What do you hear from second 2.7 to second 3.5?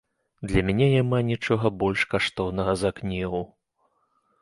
за кнігу.